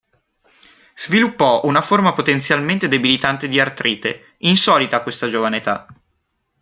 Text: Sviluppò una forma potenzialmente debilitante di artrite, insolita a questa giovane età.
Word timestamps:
Sviluppò 0.95 1.61
una 1.65 1.83
forma 1.83 2.13
potenzialmente 2.13 2.87
debilitante 2.87 3.47
di 3.47 3.59
artrite, 3.59 4.31
insolita 4.37 4.95
a 4.97 5.03
questa 5.03 5.29
giovane 5.29 5.57
età. 5.57 5.85